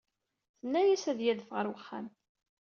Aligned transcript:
Tenna-as 0.59 1.03
ad 1.11 1.15
d-yadef 1.17 1.49
ɣer 1.55 1.65
uxxam. 1.73 2.07